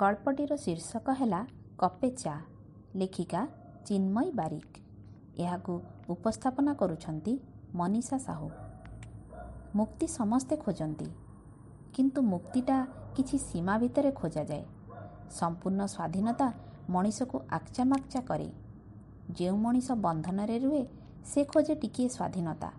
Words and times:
ଗଳ୍ପଟିର 0.00 0.56
ଶୀର୍ଷକ 0.56 1.10
ହେଲା 1.10 1.46
କପେ 1.78 2.10
ଚା 2.10 2.34
ଲେଖିକା 2.96 3.48
ଚିନ୍ମୟୀ 3.86 4.30
ବାରିକ। 4.30 4.70
ଏହାକୁ 5.38 5.80
ଉପସ୍ଥାପନା 6.08 6.74
କରୁଛନ୍ତି 6.74 7.38
ମନୀଷା 7.74 8.18
ସାହୁ। 8.18 8.50
ମୁକ୍ତି 9.74 10.06
ସମସ୍ତେ 10.06 10.56
ଖୋଜନ୍ତି। 10.56 11.08
କିନ୍ତୁ 11.94 12.22
ମୁକ୍ତିଟା 12.22 12.86
କିଛି 13.16 13.36
ସୀମା 13.38 13.78
ଭିତରେ 13.78 14.10
ଖୋଜାଯାଏ। 14.12 14.64
ସମ୍ପୂର୍ଣ୍ଣ 15.30 15.82
ସ୍ୱାଧୀନତା 15.86 16.52
ମଣିଷକୁ 16.90 17.36
ଆକ୍ଚାମାକ୍ଚା 17.50 18.20
କରେ। 18.20 18.48
ଯେଉଁ 19.30 19.56
ମଣିଷ 19.56 19.88
ବନ୍ଧନରେ 19.92 20.58
ରୁହେ 20.58 20.84
ସେ 21.24 21.44
ଖୋଜେ 21.44 21.74
ଟିକିଏ 21.74 22.08
ସ୍ୱାଧୀନତା। 22.08 22.70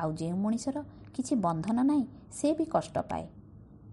ଆଉ 0.00 0.10
ଯେଉଁ 0.12 0.36
ମଣିଷର 0.36 0.84
କିଛି 1.14 1.34
ବନ୍ଧନ 1.36 1.78
ନାହିଁ 1.82 2.06
ସେ 2.32 2.48
ବି 2.54 2.64
କଷ୍ଟ 2.64 2.98
ପାଏ। 3.10 3.26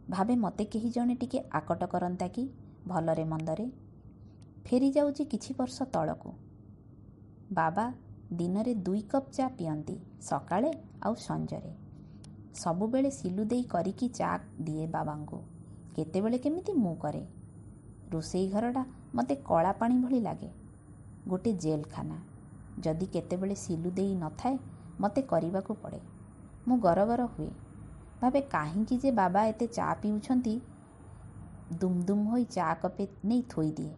ଭାବେ 0.10 0.36
ମୋତେ 0.36 0.66
କେହି 0.66 0.90
ଜଣେ 0.90 1.16
ଟିକେ 1.16 1.40
ଆକଟ 1.52 1.86
କରନ୍ତା 1.86 2.28
କି 2.28 2.50
ଭଲରେ 2.88 3.24
ମନ୍ଦରେ? 3.24 3.66
ଫେରିଯାଉଛି 4.66 5.26
କିଛି 5.26 5.54
ବର୍ଷ 5.54 5.84
ତଳକୁ। 5.84 6.32
ବାବା 7.52 7.94
ଦିନରେ 8.34 8.76
ଦୁଇ 8.76 9.02
କପ୍ 9.02 9.32
ଚା 9.32 9.48
ପିଅନ୍ତି 9.48 9.96
ସକାଳେ 10.22 10.72
ଆଉ 11.04 11.16
ସଞ୍ଜରେ। 11.16 11.74
ସବୁବେଳେ 12.56 13.12
ସିଲୁ 13.12 13.46
ଦେଇ 13.46 13.64
କରିକି 13.64 14.10
ଚା 14.10 14.40
ଦିଏ 14.62 14.88
ବାବାଙ୍କୁ। 14.88 15.40
କେତେବେଳେ 15.96 16.38
କେମିତି 16.38 16.74
ମୁଁ 16.74 16.96
କରେ। 16.96 17.26
ରୋଷେଇ 18.12 18.48
ଘରଟା 18.48 18.86
ମୋତେ 19.16 19.36
କଳା 19.36 19.72
ପାଣି 19.72 20.00
ଭଳି 20.00 20.20
ଲାଗେ। 20.20 20.50
ଗୋଟେ 21.28 21.54
ଜେଲଖାନା। 21.54 22.20
ଯଦି 22.80 23.06
କେତେବେଳେ 23.06 23.56
ସିଲୁ 23.56 23.92
ଦେଇ 23.92 24.16
ନଥାଏ 24.16 24.58
ମୋତେ 25.00 25.22
କରିବାକୁ 25.22 25.74
ପଡ଼େ। 25.74 26.00
ମୁଁ 26.68 26.80
ଗରଗର 26.80 27.26
ହୁଏ। 27.26 27.50
ଭାବେ 28.22 28.42
କାହିଁକି 28.42 28.98
ଯେ 28.98 29.12
ବାବା 29.12 29.46
ଏତେ 29.46 29.68
ଚା 29.68 29.88
ପିଉଛନ୍ତି 30.02 30.56
ଦୁମ୍ 31.80 32.00
ଦୁମ୍ 32.06 32.26
ହୋଇ 32.28 32.46
ଚା 32.46 32.68
କପେ 32.74 33.08
ନେଇ 33.26 33.42
ଥୋଇଦିଏ 33.50 33.94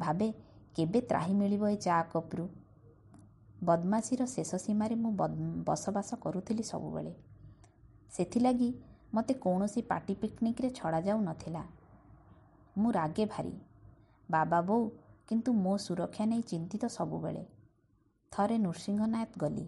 ଭାବେ 0.00 0.28
କେବେ 0.76 1.00
ତ୍ରାହି 1.00 1.34
ମିଳିବ 1.34 1.68
ଏ 1.68 1.76
ଚା 1.76 2.02
କପ୍ରୁ 2.12 2.48
ବଦମାସିର 3.62 4.26
ଶେଷ 4.26 4.50
ସୀମାରେ 4.56 4.94
ମୁଁ 4.94 5.12
ବସବାସ 5.64 6.16
କରୁଥିଲି 6.16 6.62
ସବୁବେଳେ। 6.62 7.12
ସେଥିଲାଗି 8.10 8.68
ମୋତେ 9.14 9.34
କୌଣସି 9.34 9.82
ପାର୍ଟି 9.82 10.14
ପିକନିକ୍ରେ 10.14 10.70
ଛଡ଼ାଯାଉ 10.70 11.20
ନଥିଲା। 11.20 11.62
ମୁଁ 12.78 12.92
ରାଗେ 12.92 13.26
ଭାରି। 13.26 13.52
ବାବା 14.28 14.60
ବୋଉ 14.60 14.84
କିନ୍ତୁ 15.28 15.52
ମୋ 15.52 15.76
ସୁରକ୍ଷା 15.76 16.24
ନେଇ 16.26 16.42
ଚିନ୍ତିତ 16.42 16.84
ସବୁବେଳେ। 16.86 17.44
ଥରେ 18.32 18.56
ନୃସିଂହନାଥ 18.58 19.30
ଗଲି। 19.38 19.66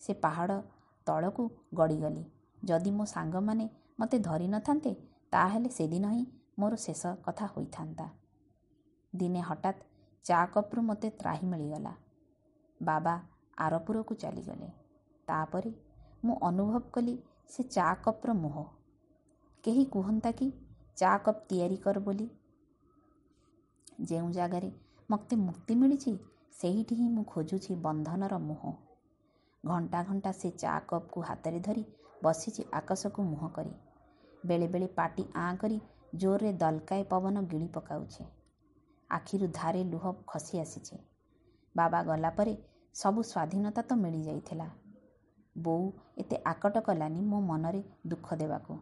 ସେ 0.00 0.12
ପାହାଡ଼ 0.14 0.60
ତଳକୁ 1.06 1.44
ଗଡ଼ିଗଲି। 1.74 2.24
ଯଦି 2.62 2.90
ମୋ 2.90 3.04
ସାଙ୍ଗମାନେ 3.04 3.66
ମୋତେ 4.00 4.18
ଧରି 4.18 4.48
ନଥାନ୍ତେ 4.48 4.92
ତାହେଲେ 5.30 5.68
ସେଦିନ 5.68 6.10
ହିଁ 6.10 6.24
ମୋର 6.58 6.76
ଶେଷ 6.76 7.12
କଥା 7.24 7.46
ହୋଇଥାନ୍ତା। 7.46 8.06
ଦିନେ 9.12 9.40
ହଠାତ୍ 9.40 9.80
ଚା 10.24 10.40
କପ୍ରୁ 10.46 10.82
ମୋତେ 10.82 11.10
ତ୍ରାହି 11.10 11.46
ମିଳିଗଲା। 11.46 11.94
ବାବା 12.80 13.14
ଆରପୁରକୁ 13.58 14.14
ଚାଲିଗଲେ। 14.14 14.68
ତାପରେ 15.28 15.72
ମୁଁ 16.24 16.36
ଅନୁଭବ 16.42 16.80
କଲି 16.90 17.14
ସେ 17.48 17.62
ଚା 17.70 17.88
କପ୍ର 18.04 18.34
ମୋହ। 18.34 18.56
କେହି 19.64 19.84
କୁହନ୍ତା 19.84 20.32
କି 20.32 20.48
ଚା 20.96 21.12
କପ୍ 21.18 21.42
ତିଆରି 21.48 21.76
କର 21.76 21.98
ବୋଲି। 21.98 22.28
ଯେଉଁ 24.02 24.30
ଜାଗାରେ 24.30 24.70
ମୋତେ 25.10 25.36
ମୁକ୍ତି 25.36 25.74
ମିଳିଛି 25.74 26.12
ସେଇଠି 26.52 26.94
ହିଁ 26.94 27.08
ମୁଁ 27.08 27.24
ଖୋଜୁଛି 27.24 27.74
ବନ୍ଧନର 27.82 28.38
ମୁହଁ। 28.38 28.72
ଘଣ୍ଟା 29.64 30.02
ଘଣ୍ଟା 30.02 30.32
ସେ 30.32 30.50
ଚା 30.56 30.78
କପ୍କୁ 30.86 31.20
ହାତରେ 31.20 31.60
ଧରି 31.60 31.84
ବସିଛି 32.22 32.62
ଆକାଶକୁ 32.72 33.22
ମୁହଁ 33.22 33.48
କରି। 33.52 33.72
ବେଳେବେଳେ 34.46 34.86
ପାଟି 34.86 35.24
ଆଁ 35.36 35.56
କରି 35.56 35.80
ଜୋରରେ 36.14 36.52
ଦଲକାଏ 36.52 37.02
ପବନ 37.04 37.42
ଗିଳି 37.46 37.68
ପକାଉଛି। 37.68 38.24
ଆଖିରୁ 39.10 39.46
ଧାରେ 39.54 39.84
ଲୁହ 39.84 40.04
ଖସି 40.26 40.60
ଆସିଛି। 40.60 40.96
ବାବା 41.74 42.02
ଗଲା 42.02 42.30
ପରେ 42.30 42.54
ସବୁ 42.94 43.22
ସ୍ୱାଧୀନତା 43.22 43.82
ତ 43.82 43.92
ମିଳିଯାଇଥିଲା 43.94 44.68
ବୋଉ 45.56 45.86
ଏତେ 46.18 46.36
ଆକଟ 46.44 46.80
କଲାନି 46.80 47.20
ମୋ 47.20 47.40
ମନରେ 47.40 47.82
ଦୁଃଖ 48.06 48.36
ଦେବାକୁ। 48.36 48.78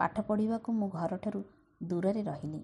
ପାଠ 0.00 0.14
ପଢ଼ିବାକୁ 0.20 0.72
ମୁଁ 0.72 0.88
ଘରଠାରୁ 0.90 1.40
ଦୂରରେ 1.82 2.22
ରହିଲି। 2.22 2.62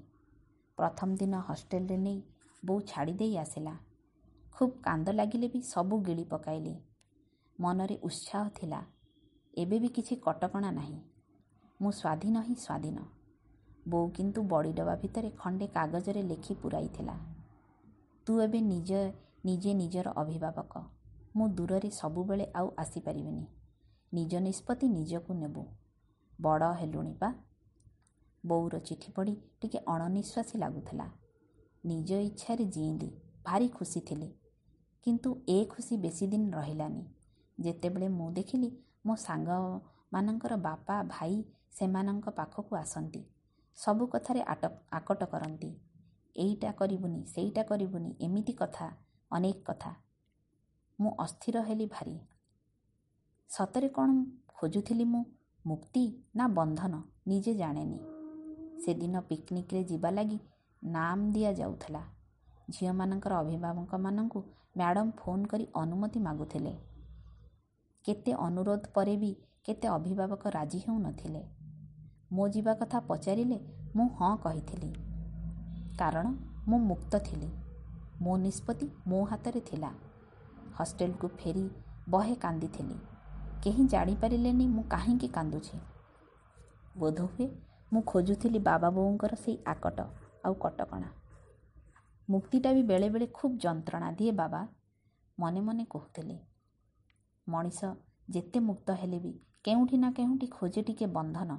ପ୍ରଥମ 0.79 1.17
ଦିନ 1.17 1.41
ହଷ୍ଟେଲରେ 1.41 1.97
ନେଇ 1.97 2.23
ବୋଉ 2.65 2.81
ଛାଡ଼ି 2.81 3.13
ଦେଇ 3.13 3.37
ଆସିଲା। 3.37 3.75
ଖୁବ୍ 4.53 4.77
କାନ୍ଦ 4.83 5.09
ଲାଗିଲେ 5.13 5.49
ବି 5.49 5.61
ସବୁ 5.63 5.99
ଗିଳି 6.03 6.25
ପକାଇଲି। 6.25 6.75
ମନରେ 7.59 7.97
ଉତ୍ସାହ 8.03 8.49
ଥିଲା। 8.55 8.81
ଏବେ 9.55 9.79
ବି 9.79 9.89
କିଛି 9.89 10.17
କଟକଣା 10.17 10.71
ନାହିଁ। 10.71 11.01
ମୁଁ 11.81 11.91
ସ୍ୱାଧୀନ 11.91 12.41
ହିଁ 12.41 12.55
ସ୍ୱାଧୀନ। 12.55 12.99
ବୋଉ 13.89 14.09
କିନ୍ତୁ 14.09 14.43
ବଡ଼ି 14.43 14.73
ଡବା 14.73 14.97
ଭିତରେ 14.97 15.31
ଖଣ୍ଡେ 15.31 15.67
କାଗଜରେ 15.67 16.23
ଲେଖି 16.23 16.55
ପୁରାଇଥିଲା। 16.55 17.19
ତୁ 18.27 18.41
ଏବେ 18.41 18.61
ନିଜ 18.61 18.93
ନିଜେ 19.45 19.75
ନିଜର 19.75 20.09
ଅଭିଭାବକ। 20.09 20.83
ମୁଁ 21.37 21.49
ଦୂରରେ 21.49 21.91
ସବୁବେଳେ 21.91 22.47
ଆଉ 22.55 22.71
ଆସିପାରିବିନି। 22.79 23.47
ନିଜ 24.15 24.35
ନିଷ୍ପତ୍ତି 24.35 24.89
ନିଜକୁ 24.89 25.35
ନେବୁ। 25.35 25.65
ବଡ଼ 26.41 26.73
ହେଲୁଣି 26.73 27.13
ବା 27.13 27.35
ବୋଉର 28.47 28.79
ଚିଠି 28.79 29.13
ପଢ଼ି 29.13 29.35
ଟିକେ 29.61 29.79
ଅଣନିଶ୍ୱାସୀ 29.79 30.59
ଲାଗୁଥିଲା। 30.59 31.07
ନିଜ 31.85 32.13
ଇଚ୍ଛାରେ 32.13 32.65
ଜିଇଁଲି 32.65 33.11
ଭାରି 33.45 33.69
ଖୁସି 33.69 34.01
ଥିଲି। 34.01 34.29
କିନ୍ତୁ 35.05 35.37
ଏ 35.49 35.65
ଖୁସି 35.65 35.97
ବେଶୀ 35.97 36.27
ଦିନ 36.27 36.51
ରହିଲାନି। 36.55 37.05
ଯେତେବେଳେ 37.61 38.09
ମୁଁ 38.09 38.33
ଦେଖିଲି 38.33 38.71
ମୋ 39.09 39.15
ସାଙ୍ଗମାନଙ୍କର 39.23 40.57
ବାପା 40.65 40.97
ଭାଇ 41.09 41.37
ସେମାନଙ୍କ 41.79 42.35
ପାଖକୁ 42.39 42.77
ଆସନ୍ତି। 42.77 43.23
ସବୁ 43.79 44.07
କଥାରେ 44.07 44.41
ଆକଟ 44.93 45.21
କରନ୍ତି। 45.33 45.71
ଏଇଟା 46.37 46.71
କରିବୁନି 46.73 47.21
ସେଇଟା 47.27 47.63
କରିବୁନି 47.71 48.11
ଏମିତି 48.21 48.53
କଥା 48.53 48.87
ଅନେକ 49.31 49.59
କଥା। 49.69 49.91
ମୁଁ 50.99 51.13
ଅସ୍ଥିର 51.21 51.63
ହେଲି 51.63 51.87
ଭାରି। 51.87 52.15
ସତରେ 53.51 53.89
କ'ଣ 53.89 54.11
ଖୋଜୁଥିଲି 54.55 55.05
ମୁଁ? 55.05 55.25
ମୁକ୍ତି 55.65 56.05
ନା 56.37 56.45
ବନ୍ଧନ? 56.49 56.95
ନିଜେ 57.29 57.53
ଜାଣେନି। 57.55 57.99
ସେଦିନ 58.85 59.21
ପିକନିକ୍ରେ 59.29 59.81
ଯିବା 59.85 60.11
ଲାଗି 60.11 60.39
ନାମ 60.83 61.19
ଦିଆଯାଉଥିଲା। 61.33 62.03
ଝିଅମାନଙ୍କର 62.71 63.33
ଅଭିଭାବକମାନଙ୍କୁ 63.39 64.41
ମ୍ୟାଡ଼ାମ୍ 64.77 65.13
ଫୋନ୍ 65.17 65.45
କରି 65.47 65.65
ଅନୁମତି 65.75 66.19
ମାଗୁଥିଲେ। 66.21 66.73
କେତେ 68.05 68.33
ଅନୁରୋଧ 68.33 68.91
ପରେ 68.95 69.17
ବି 69.17 69.31
କେତେ 69.65 69.89
ଅଭିଭାବକ 69.89 70.49
ରାଜି 70.49 70.79
ହେଉନଥିଲେ 70.79 71.43
ମୋ 72.33 72.49
ଯିବା 72.49 72.75
କଥା 72.75 73.01
ପଚାରିଲେ 73.01 73.59
ମୁଁ 73.97 74.07
ହଁ 74.09 74.37
କହିଥିଲି। 74.37 74.91
କାରଣ 75.99 76.27
ମୁଁ 76.69 76.79
ମୁକ୍ତ 76.79 77.19
ଥିଲି। 77.19 77.51
ମୋ 78.21 78.37
ନିଷ୍ପତ୍ତି 78.37 78.89
ମୋ 79.07 79.25
ହାତରେ 79.25 79.61
ଥିଲା। 79.61 79.91
ହଷ୍ଟେଲକୁ 80.75 81.29
ଫେରି 81.29 81.65
ବହେ 82.09 82.35
କାନ୍ଦିଥିଲି। 82.35 82.99
କେହି 83.63 83.87
ଜାଣିପାରିଲେନି 83.87 84.67
ମୁଁ 84.67 84.85
କାହିଁକି 84.89 85.29
କାନ୍ଦୁଛି। 85.29 85.79
ବୋଧହୁଏ 86.99 87.47
ମୁଁ 87.93 88.03
ଖୋଜୁଥିଲି 88.03 88.59
ବାବା 88.59 88.91
ବୋଉଙ୍କର 88.91 89.35
ସେଇ 89.35 89.57
ଆକଟ 89.67 90.01
ଆଉ 90.45 90.55
କଟକଣା। 90.55 91.09
ମୁକ୍ତିଟା 92.29 92.73
ବି 92.73 92.83
ବେଳେବେଳେ 92.83 93.27
ଖୁବ୍ 93.35 93.59
ଯନ୍ତ୍ରଣା 93.59 94.13
ଦିଏ 94.13 94.33
ବାବା। 94.33 94.63
ମନେ 95.39 95.61
ମନେ 95.61 95.85
କହୁଥିଲି 95.91 96.39
ମଣିଷ 97.49 97.91
ଯେତେ 98.29 98.61
ମୁକ୍ତ 98.61 98.95
ହେଲେ 98.95 99.19
ବି 99.19 99.33
କେଉଁଠି 99.65 99.99
ନା 99.99 100.11
କେଉଁଠି 100.11 100.47
ଖୋଜେ 100.47 100.83
ଟିକେ 100.83 101.07
ବନ୍ଧନ। 101.07 101.59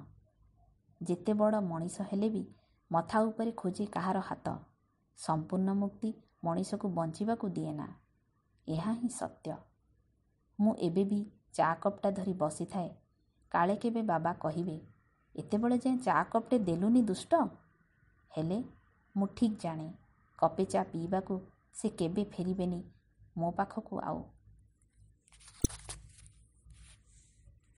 ଯେତେ 1.02 1.34
ବଡ଼ 1.34 1.62
ମଣିଷ 1.62 2.06
ହେଲେ 2.12 2.30
ବି 2.30 2.44
ମଥା 2.92 3.20
ଉପରେ 3.22 3.52
ଖୋଜେ 3.52 3.86
କାହାର 3.86 4.20
ହାତ। 4.20 4.56
ସମ୍ପୂର୍ଣ୍ଣ 5.18 5.74
ମୁକ୍ତି 5.74 6.14
ମଣିଷକୁ 6.44 6.90
ବଞ୍ଚିବାକୁ 6.90 7.50
ଦିଏ 7.50 7.72
ନା। 7.72 7.88
ଏହା 8.68 8.92
ହିଁ 8.94 9.10
ସତ୍ୟ। 9.10 9.56
ମୁଁ 10.60 10.76
ଏବେ 10.80 11.04
ବି 11.04 11.20
ଚା 11.54 11.70
କପ୍ଟା 11.76 12.12
ଧରି 12.12 12.34
ବସିଥାଏ। 12.34 12.90
କାଳେ 13.52 13.76
କେବେ 13.76 14.02
ବାବା 14.02 14.34
କହିବେ 14.34 14.78
ଏତେବେଳେ 15.36 15.78
ଯାଏଁ 15.78 15.98
ଚା 15.98 16.24
କପ୍ଟେ 16.24 16.60
ଦେଲୁନି 16.60 17.02
ଦୁଷ୍ଟ 17.02 17.34
ହେଲେ 18.32 18.60
ମୁଁ 19.16 19.28
ଠିକ୍ 19.36 19.58
ଜାଣେ 19.62 19.88
କପେ 20.40 20.66
ଚା 20.66 20.84
ପିଇବାକୁ 20.84 21.40
ସେ 21.74 21.90
କେବେ 21.90 22.24
ଫେରିବେନି 22.32 22.80
ମୋ 23.38 23.52
ପାଖକୁ 23.52 24.00
ଆଉ। 24.02 24.20